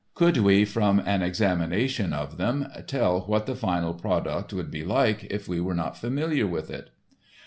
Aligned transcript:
Could 0.15 0.37
we, 0.37 0.65
from 0.65 0.99
an 1.05 1.21
examination 1.21 2.11
of 2.11 2.37
them, 2.37 2.67
tell 2.87 3.19
what 3.27 3.45
the 3.45 3.53
final 3.55 3.93
product 3.93 4.51
would 4.51 4.71
be 4.71 4.83
like 4.83 5.25
if 5.25 5.47
we 5.47 5.61
were 5.61 5.75
not 5.75 5.95
familiar 5.95 6.47
with 6.47 6.71
it? 6.71 6.89